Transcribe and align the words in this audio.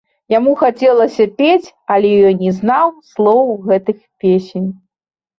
Яму 0.33 0.51
хацелася 0.59 1.25
пець, 1.41 1.67
але 1.95 2.11
ён 2.29 2.39
не 2.45 2.53
знаў 2.59 2.87
слоў 3.11 3.51
гэтых 3.67 3.99
песень. 4.25 4.65